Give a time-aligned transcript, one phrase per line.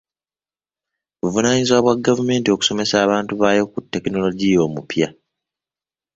[1.21, 5.07] Buvunaanyizibwa bwa gavumenti okusomesa abantu baayo ku tekinologiya omupya.